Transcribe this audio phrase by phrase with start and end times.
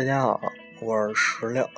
[0.00, 0.40] 大家好，
[0.80, 1.68] 我是石榴，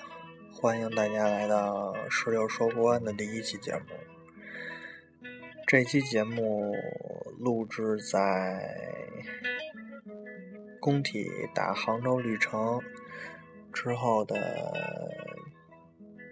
[0.53, 3.83] 欢迎大家来到石榴说不完的第一期节目。
[5.67, 6.73] 这期节目
[7.41, 8.79] 录制在
[10.79, 12.81] 工体打杭州绿城
[13.73, 14.37] 之后的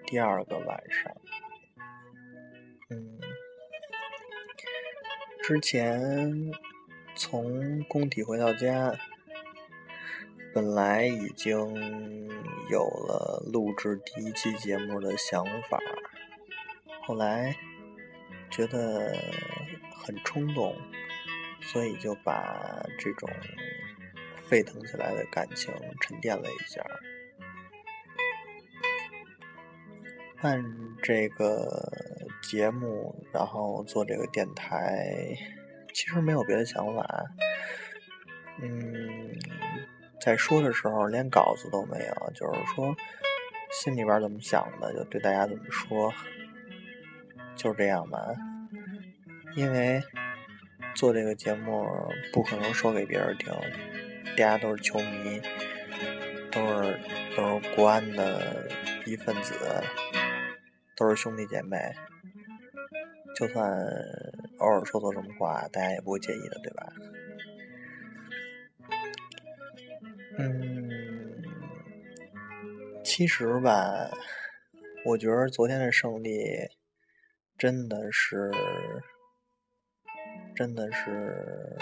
[0.07, 1.13] 第二个晚上。
[2.91, 3.19] 嗯，
[5.43, 6.53] 之前
[7.17, 8.97] 从工体回到家。
[10.53, 11.55] 本来已经
[12.71, 15.79] 有了录制第一期节目的想法，
[17.03, 17.55] 后来
[18.51, 19.17] 觉得
[20.05, 20.77] 很冲动，
[21.61, 23.31] 所以就把这种
[24.49, 26.85] 沸腾起来的感情沉淀了一下。
[30.43, 30.65] 办
[31.01, 31.93] 这个
[32.43, 35.37] 节目，然后做这个电台，
[35.95, 37.25] 其实没有别的想法，
[38.61, 39.31] 嗯。
[40.21, 42.95] 在说的时候连稿子都没有，就是说
[43.73, 46.13] 心里边怎么想的就对大家怎么说，
[47.57, 48.19] 就是这样吧。
[49.57, 50.03] 因为
[50.95, 51.87] 做这个节目
[52.33, 53.53] 不可能说给别人听，
[54.37, 55.41] 大家都是球迷，
[56.53, 57.01] 都是
[57.37, 58.69] 都是国安的
[59.07, 59.55] 一份子，
[60.97, 61.77] 都是兄弟姐妹，
[63.35, 63.69] 就算
[64.59, 66.93] 偶尔说错什么话，大家也不会介意的，对吧？
[70.43, 71.43] 嗯，
[73.05, 74.11] 其实吧，
[75.05, 76.69] 我觉得昨天的胜利
[77.59, 78.51] 真的是，
[80.55, 81.77] 真的是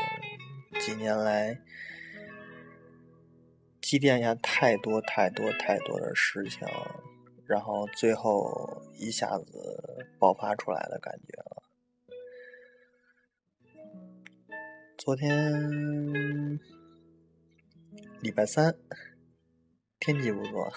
[0.81, 1.61] 几年来
[3.81, 6.67] 积淀下太多太多太多的事情，
[7.47, 11.63] 然后最后一下子爆发出来的感觉了。
[14.97, 16.59] 昨天。
[18.21, 18.75] 礼拜三，
[20.01, 20.73] 天气不错。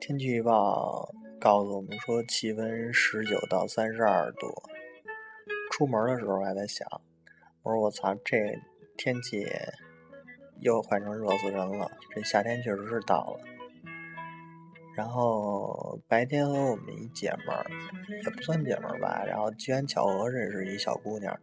[0.00, 4.48] 天气预报告诉我们说，气温十九到三十二度。
[5.70, 6.88] 出门的时候还在想，
[7.62, 8.58] 我说我操，这
[8.96, 9.46] 天气
[10.60, 11.90] 又换成热死人了。
[12.14, 13.40] 这夏天确实是到了。
[14.96, 17.66] 然后白天和我们一姐们儿，
[18.24, 21.38] 也不算姐们儿吧，然后机缘巧合认识一小姑娘，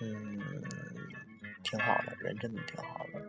[0.00, 0.40] 嗯。
[1.66, 3.23] 挺好的，人真的挺好的。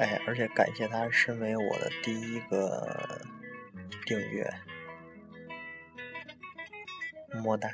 [0.00, 3.20] 哎，而且感谢他身为我的第一个
[4.06, 4.50] 订阅，
[7.44, 7.68] 么哒。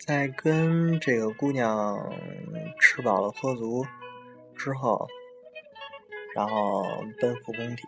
[0.00, 1.96] 在跟这个姑娘
[2.80, 3.86] 吃饱了喝足
[4.56, 5.06] 之后，
[6.38, 6.86] 然后
[7.20, 7.82] 奔赴工体，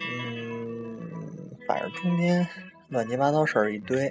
[0.00, 2.48] 嗯，反正中间
[2.88, 4.10] 乱七八糟事儿一堆。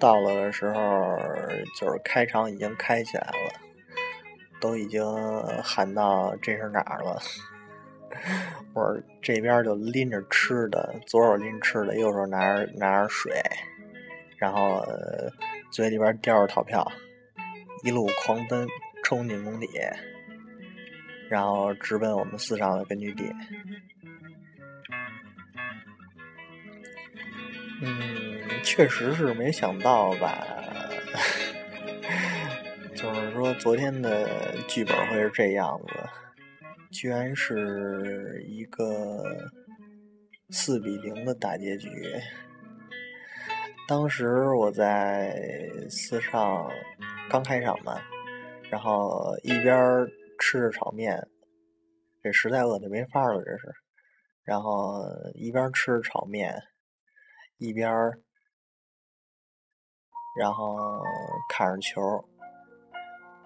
[0.00, 1.16] 到了的时候，
[1.78, 3.60] 就是开场已经开起来了，
[4.60, 5.04] 都已经
[5.62, 7.22] 喊到这是哪儿了。
[8.74, 13.32] 我这边就拎着吃的，左手拎吃的，右手拿着拿着水。
[14.36, 14.84] 然后
[15.70, 16.84] 嘴里边叼着逃票，
[17.84, 18.66] 一路狂奔
[19.04, 19.68] 冲进工体，
[21.30, 23.24] 然后直奔我们四上的根据地。
[27.82, 30.44] 嗯，确实是没想到吧？
[32.96, 34.28] 就是说昨天的
[34.66, 35.94] 剧本会是这样子，
[36.90, 39.24] 居然是一个
[40.50, 41.88] 四比零的大结局。
[43.88, 45.34] 当时我在
[45.88, 46.70] 四上
[47.30, 47.98] 刚开场嘛，
[48.68, 49.74] 然后一边
[50.40, 51.28] 吃着炒面，
[52.22, 53.72] 这实在饿的没法了，这是。
[54.42, 56.60] 然后一边吃着炒面，
[57.58, 57.92] 一边
[60.36, 60.76] 然后
[61.48, 62.00] 看着球。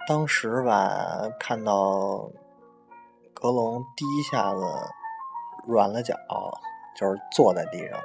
[0.07, 2.31] 当时吧，看到
[3.35, 4.61] 格隆第一下子
[5.67, 6.15] 软了脚，
[6.97, 7.99] 就是坐在地上。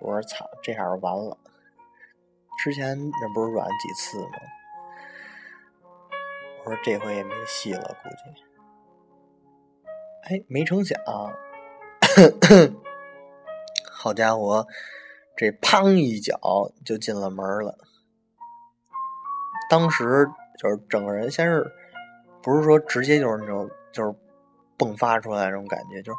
[0.00, 1.38] 我说：“操，这下完了！
[2.62, 4.38] 之前那不是软几次吗？
[6.64, 8.16] 我说这回也没戏了，估计。
[10.24, 10.98] 哎，没成想，
[13.92, 14.66] 好家伙，
[15.36, 16.38] 这砰一脚
[16.84, 17.76] 就进了门了。
[19.68, 20.26] 当时
[20.58, 21.64] 就是整个人先是，
[22.42, 24.14] 不是说直接就是那种就是
[24.78, 26.18] 迸发出来那种感觉，就是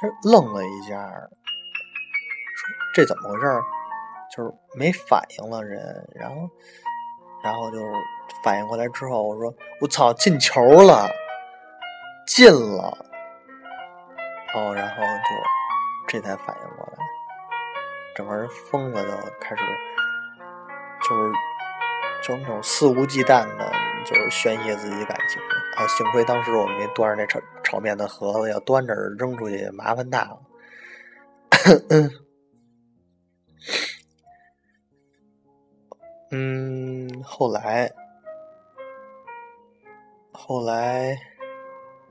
[0.00, 1.08] 先愣了一下。”
[2.54, 3.46] 说这怎么回事？
[4.34, 6.48] 就是没反应了人，然后，
[7.42, 7.78] 然后就
[8.44, 11.08] 反应过来之后，我说：“我操，进球了，
[12.26, 12.98] 进了！”
[14.54, 15.34] 哦，然后就
[16.08, 16.98] 这才反应过来，
[18.14, 19.10] 整个人疯了，都
[19.40, 19.62] 开始
[21.08, 21.32] 就是
[22.22, 23.72] 就那种肆无忌惮的，
[24.04, 25.40] 就是宣泄自己感情。
[25.76, 30.38] 啊，幸亏当时我没端着那炒炒面的盒子，要端着扔出去麻烦大了。
[36.30, 37.90] 嗯，后来，
[40.52, 41.18] 后来，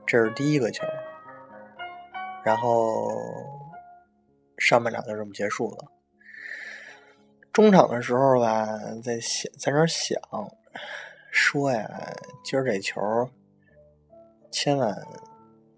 [0.04, 0.84] 这是第一个球，
[2.42, 3.08] 然后
[4.58, 5.92] 上半场就这么结束了。
[7.52, 8.66] 中场的时候吧，
[9.00, 10.20] 在想，在那想，
[11.30, 11.88] 说呀，
[12.42, 13.00] 今儿这球，
[14.50, 14.92] 千万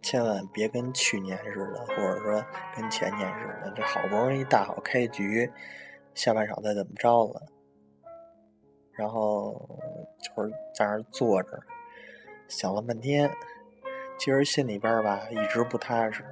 [0.00, 2.43] 千万别跟去年似的，或者说
[2.75, 5.52] 跟前年似的，这好不容易大好开局，
[6.14, 7.43] 下半场再怎么着了。
[8.93, 9.52] 然后
[10.22, 11.61] 就是在那坐着，
[12.49, 13.31] 想了半天，
[14.19, 16.25] 其实心里边吧一直不踏实。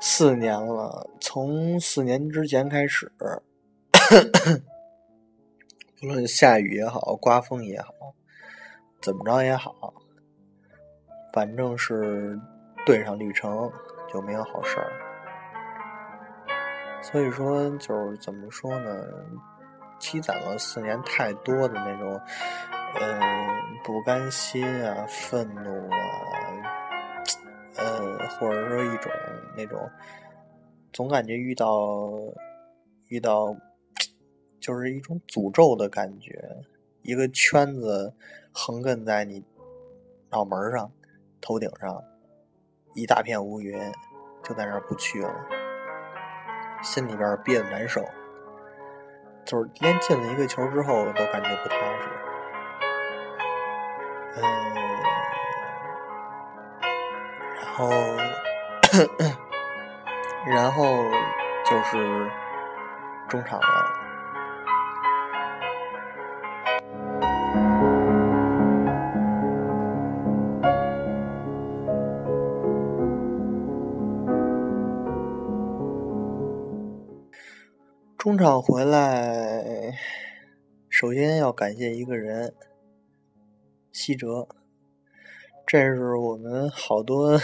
[0.00, 3.10] 四年了，从四年之前开始，
[5.98, 7.88] 不论下雨也好，刮风也好，
[9.00, 9.94] 怎么着也好，
[11.32, 12.38] 反正是
[12.84, 13.72] 对上绿城
[14.12, 14.92] 就没有好事儿。
[17.02, 19.06] 所以说，就是怎么说呢？
[19.98, 22.20] 积攒了四年太多的那种，
[23.00, 25.98] 嗯，不甘心啊，愤怒啊，
[27.76, 29.10] 呃，或者说一种
[29.56, 29.90] 那种，
[30.92, 32.12] 总感觉遇到
[33.08, 33.56] 遇到，
[34.60, 36.40] 就是一种诅咒的感觉，
[37.02, 38.14] 一个圈子
[38.52, 39.44] 横亘在你
[40.30, 40.90] 脑门上、
[41.40, 42.02] 头顶上，
[42.94, 43.76] 一大片乌云
[44.42, 45.34] 就在那儿不去了，
[46.82, 48.04] 心里边憋得难受。
[49.44, 52.08] 就是连进了一个球之后都感觉不踏实，
[54.36, 54.42] 嗯，
[57.60, 57.90] 然后，
[60.46, 61.04] 然后
[61.64, 62.30] 就是
[63.28, 63.64] 中场了。
[78.16, 79.92] 中场回来，
[80.88, 82.54] 首先要感谢一个人，
[84.04, 84.46] 七哲。
[85.66, 87.40] 这是我们好多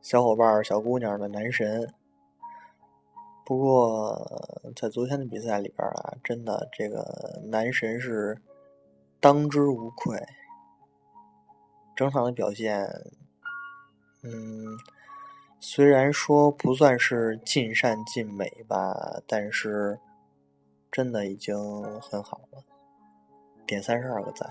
[0.00, 1.92] 小伙伴、小姑娘的男神。
[3.44, 4.26] 不过，
[4.74, 8.40] 在昨天的比赛里边啊，真的这个男神是
[9.20, 10.18] 当之无愧。
[11.94, 12.88] 整场的表现，
[14.22, 14.78] 嗯。
[15.60, 18.94] 虽然说不算是尽善尽美吧，
[19.26, 19.98] 但是
[20.90, 21.54] 真的已经
[22.00, 22.64] 很好了，
[23.66, 24.50] 点三十二个赞。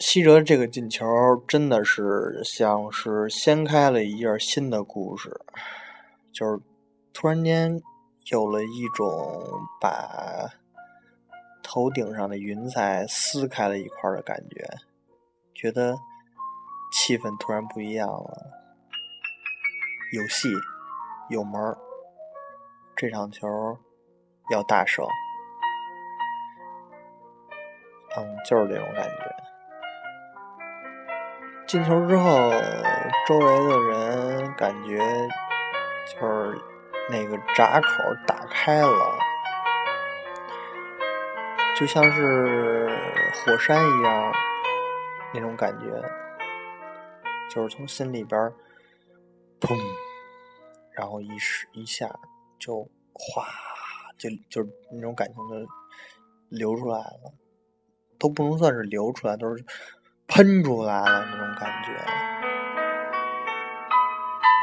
[0.00, 1.06] 西哲这个进球
[1.46, 5.40] 真的是像是掀开了一页新的故事，
[6.32, 6.58] 就是
[7.12, 7.80] 突然间
[8.32, 9.44] 有了一种
[9.80, 10.48] 把
[11.62, 14.68] 头顶上的云彩撕开了一块的感觉，
[15.54, 15.96] 觉得。
[16.92, 18.50] 气氛突然不一样了，
[20.12, 20.48] 有戏，
[21.28, 21.76] 有门，
[22.96, 23.46] 这场球
[24.50, 25.06] 要大胜，
[28.16, 29.39] 嗯，就是这种感觉。
[31.70, 32.50] 进球之后，
[33.28, 34.98] 周围的人感觉
[36.08, 36.60] 就是
[37.08, 37.88] 那个闸口
[38.26, 39.18] 打开了，
[41.78, 42.88] 就像是
[43.36, 44.32] 火山一样
[45.32, 45.86] 那种感觉。
[47.48, 48.52] 就是从心里边
[49.60, 49.78] 砰，
[50.90, 52.18] 然后一时一下
[52.58, 53.46] 就哗，
[54.18, 55.54] 就就那种感情就
[56.48, 57.32] 流出来了，
[58.18, 59.64] 都不能算是流出来，都是
[60.30, 61.92] 喷出来了那种感觉。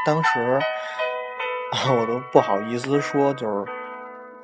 [0.06, 0.58] 当时
[1.92, 3.70] 我都不好意思说，就是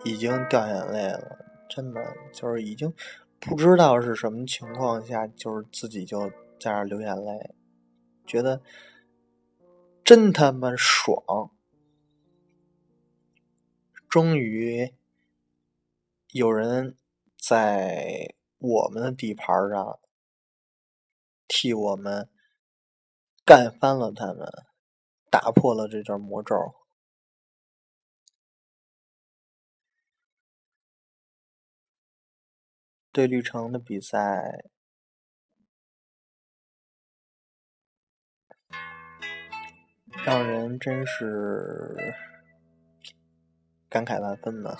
[0.05, 1.39] 已经掉眼泪了，
[1.69, 2.01] 真的
[2.33, 2.93] 就是已经
[3.41, 6.29] 不知道是什么情况下，就是自己就
[6.61, 7.55] 在那流眼泪。
[8.27, 8.61] 觉得
[10.05, 11.51] 真他妈爽！
[14.09, 14.93] 终于
[16.33, 16.97] 有人
[17.39, 19.99] 在我们的地盘上
[21.47, 22.29] 替我们
[23.45, 24.47] 干翻了他们，
[25.31, 26.55] 打破了这段魔咒。
[33.13, 34.65] 对绿城的比赛。
[40.25, 42.15] 让人真是
[43.89, 44.71] 感慨万分呢。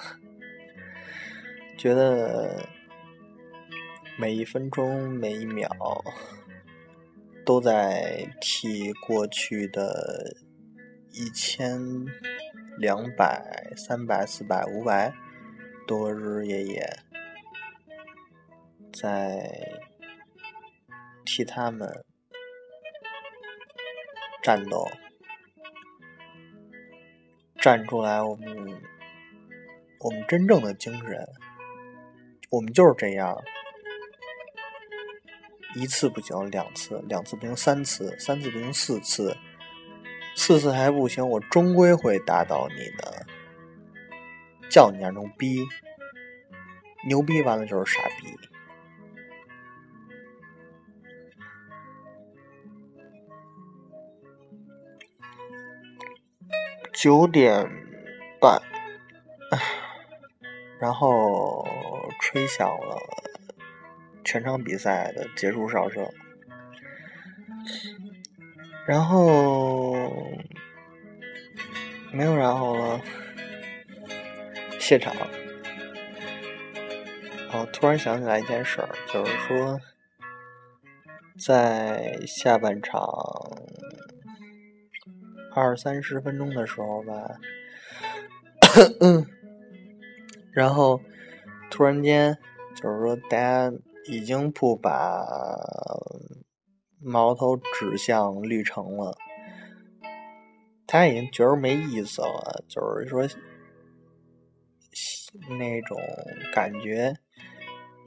[1.77, 2.67] 觉得
[4.19, 5.69] 每一分钟、每一秒
[7.45, 10.35] 都在替过去的
[11.13, 11.79] 一千
[12.79, 15.13] 两百、三百、四百、五百
[15.87, 16.99] 多日夜夜，
[18.93, 19.73] 在
[21.25, 22.05] 替他们
[24.43, 24.89] 战斗。
[27.61, 28.83] 站出来，我们
[30.01, 31.27] 我们真正的精神，
[32.51, 33.43] 我们就是这样，
[35.75, 39.37] 一次不行，两次，两次不行，三次，三次不行，四次，
[40.37, 43.27] 四次还不行，我终归会打倒你的，
[44.71, 45.65] 叫你点牛逼，
[47.07, 48.35] 牛逼完了就是傻逼。
[56.93, 57.69] 九点
[58.41, 58.63] 半，
[60.79, 61.67] 然后
[62.21, 62.97] 吹响了
[64.35, 66.05] 全场比赛的结束哨声，
[68.85, 69.97] 然后
[72.11, 73.01] 没有然后了，
[74.81, 75.15] 谢场。
[77.53, 79.79] 哦，突然想起来一件事儿，就是说
[81.39, 83.01] 在下半场。
[85.55, 87.39] 二三十分钟的时候吧，
[90.51, 91.01] 然后
[91.71, 92.37] 突然间
[92.75, 93.73] 就是说，大家
[94.07, 95.27] 已经不把
[97.01, 99.17] 矛头指向绿城了，
[100.87, 103.27] 他已经觉得没意思了，就是说
[105.59, 105.99] 那种
[106.53, 107.15] 感觉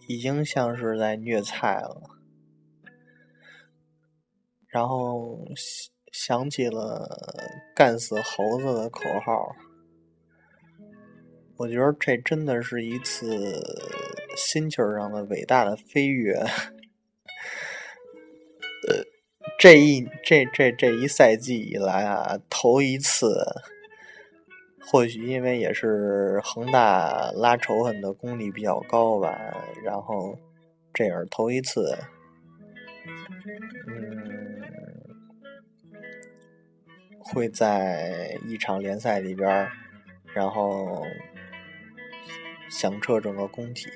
[0.08, 2.02] 已经像是在虐菜了，
[4.68, 5.40] 然后。
[6.14, 7.08] 想起了
[7.76, 9.56] 干死猴子的口号，
[11.58, 13.62] 我觉得这真的是一次
[14.38, 16.36] 心气儿上的伟大的飞跃。
[18.88, 19.04] 呃，
[19.60, 23.44] 这一这这这一赛季以来啊，头一次，
[24.80, 29.38] 或许因为也是恒大拉仇恨的功力比较高吧，
[29.84, 30.38] 然后
[30.94, 31.98] 这也是头一次，
[33.88, 34.24] 嗯。
[37.30, 39.68] 会在一场联赛里边，
[40.34, 41.06] 然后
[42.70, 43.90] 响彻整个工体，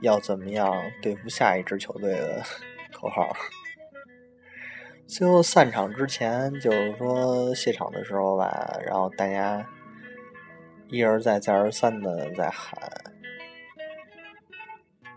[0.00, 2.42] 要怎么样对付下一支球队的
[2.92, 3.34] 口号。
[5.06, 9.64] 最后散场之前，就是说谢场的时候吧，然后大家
[10.88, 12.76] 一而再、再而三的在喊，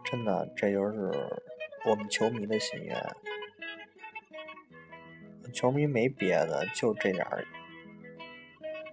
[0.03, 1.12] 真的，这就是
[1.86, 2.96] 我们球迷的心愿。
[5.51, 7.43] 球迷没别的，就这点儿，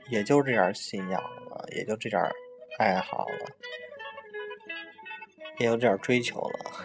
[0.08, 2.32] 也就这点儿信仰了，也就这点儿
[2.78, 3.56] 爱好了，
[5.58, 6.84] 也有点追求了。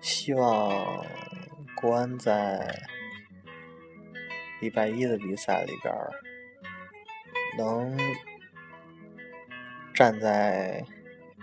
[0.00, 1.04] 希望
[1.74, 2.82] 国安在
[4.60, 5.94] 礼拜一的比赛里边
[7.58, 7.98] 能
[9.92, 10.84] 站在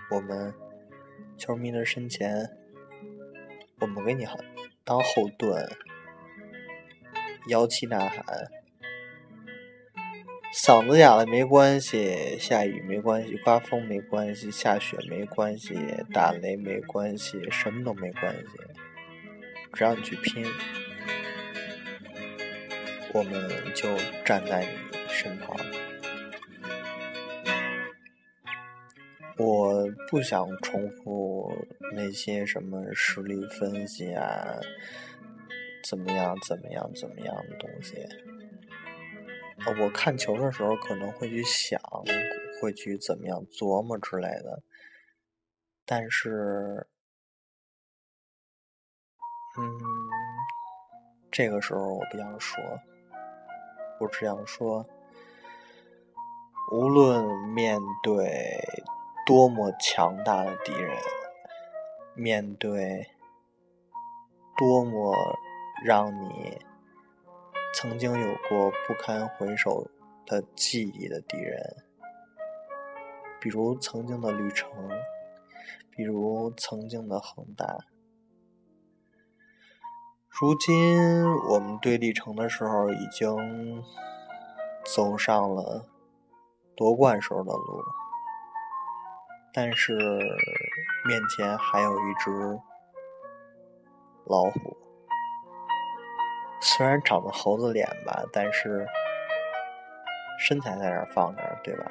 [0.09, 0.53] 我们
[1.37, 2.49] 球迷的身前，
[3.79, 4.25] 我们给你
[4.83, 5.67] 当后盾。
[7.47, 8.23] 摇旗呐喊，
[10.53, 15.73] 嗓子哑了没关系，下雨没关系，刮风没关系，下雪没关系，
[16.13, 18.47] 打雷没关系，什么都没关系，
[19.71, 20.45] 只要你去拼，
[23.13, 23.87] 我们就
[24.25, 25.55] 站在你身旁。
[29.37, 34.59] 我不想重复那些什么实力分析啊。
[35.83, 36.37] 怎么样？
[36.45, 36.91] 怎么样？
[36.93, 37.95] 怎么样的东西？
[39.79, 41.79] 我看球的时候可能会去想，
[42.61, 44.63] 会去怎么样琢磨之类的。
[45.85, 46.87] 但是，
[49.57, 49.79] 嗯，
[51.31, 52.63] 这个时候我不想说，
[53.99, 54.85] 我只想说，
[56.71, 58.59] 无论面对
[59.25, 60.97] 多么强大的敌人，
[62.15, 63.07] 面对
[64.57, 65.15] 多么……
[65.83, 66.61] 让你
[67.81, 69.89] 曾经有过不堪回首
[70.27, 71.59] 的记忆的敌人，
[73.39, 74.69] 比如曾经的旅程，
[75.89, 77.65] 比如曾经的恒大。
[80.29, 83.83] 如今我们对历程的时候，已经
[84.85, 85.89] 走上了
[86.75, 87.81] 夺冠时候的路，
[89.51, 89.97] 但是
[91.07, 92.29] 面前还有一只
[94.27, 94.90] 老虎。
[96.77, 98.87] 虽然长得猴子脸吧，但是
[100.39, 101.85] 身材在那儿放着，对吧？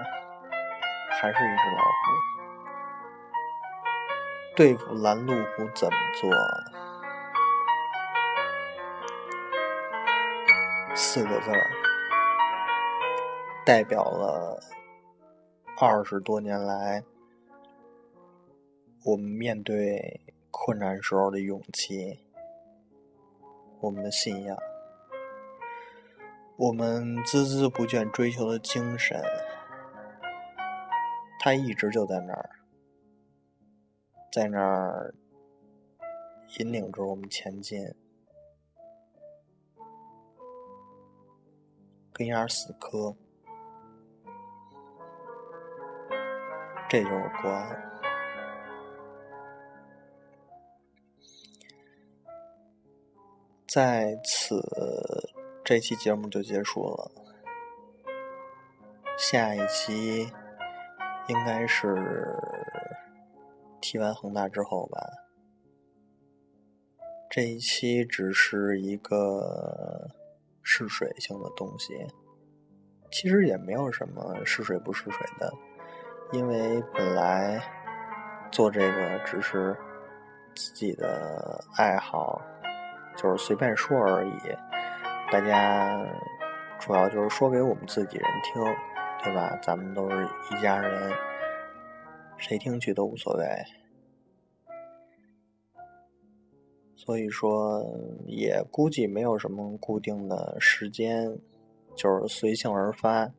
[1.11, 1.91] 还是一只老虎。
[4.57, 6.31] 对付拦路虎怎么做？
[10.95, 11.67] 四个字儿，
[13.67, 14.61] 代表了
[15.79, 17.05] 二十多年来
[19.05, 20.21] 我们面对
[20.51, 22.19] 困难时候的勇气，
[23.81, 24.59] 我们的信仰，
[26.61, 29.19] 我们孜孜不倦追求的精神，
[31.39, 32.51] 它一直就在那儿，
[34.31, 35.15] 在那儿
[36.59, 37.83] 引领着我们前进。
[42.13, 43.17] 跟眼死磕，
[46.91, 47.91] 这就是国安。
[53.67, 54.61] 在此，
[55.71, 57.13] 这期节目就结束了。
[59.17, 60.29] 下一期
[61.29, 62.37] 应该是
[63.81, 65.01] 踢完恒大之后吧。
[67.31, 70.11] 这一期只是一个。
[70.63, 72.07] 试水性的东西，
[73.11, 75.53] 其实也没有什么试水不试水的，
[76.33, 77.61] 因为本来
[78.53, 79.77] 做这个只是
[80.55, 82.41] 自己的爱好，
[83.17, 84.70] 就是随便说而已。
[85.33, 86.05] 大家
[86.81, 88.63] 主要就是说给我们自己人听，
[89.23, 89.57] 对吧？
[89.63, 91.13] 咱们都是一家人，
[92.37, 93.47] 谁听去都无所谓。
[96.97, 97.81] 所以说，
[98.27, 101.39] 也估计没有什么固定的时间，
[101.95, 103.31] 就是随性而发，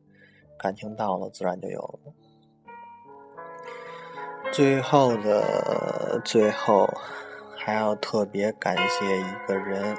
[0.58, 2.12] 感情到了自然就有了。
[4.50, 6.88] 最后的最后，
[7.54, 9.94] 还要特别感谢一个人，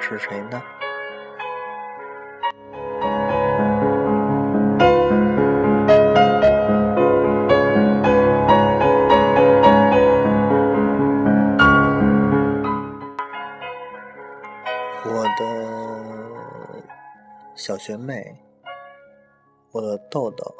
[0.00, 0.60] 是谁呢？
[17.68, 18.34] 小学妹，
[19.72, 20.54] 我的豆豆，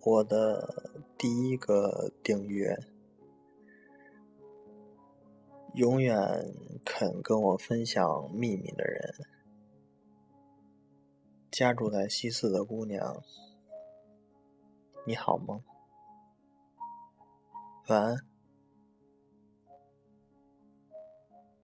[0.00, 2.76] 我的第一个订阅，
[5.74, 6.18] 永远
[6.84, 9.14] 肯跟我分享秘密的人，
[11.52, 13.22] 家住在西四的姑娘，
[15.06, 15.60] 你好吗？
[17.86, 18.27] 晚安。